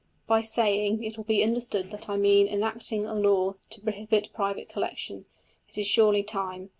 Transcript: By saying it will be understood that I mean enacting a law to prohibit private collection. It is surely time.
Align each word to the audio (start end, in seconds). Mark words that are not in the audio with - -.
By 0.25 0.41
saying 0.41 1.03
it 1.03 1.15
will 1.15 1.25
be 1.25 1.43
understood 1.43 1.91
that 1.91 2.09
I 2.09 2.17
mean 2.17 2.47
enacting 2.47 3.05
a 3.05 3.13
law 3.13 3.57
to 3.69 3.81
prohibit 3.81 4.33
private 4.33 4.67
collection. 4.67 5.27
It 5.69 5.77
is 5.77 5.85
surely 5.85 6.23
time. 6.23 6.69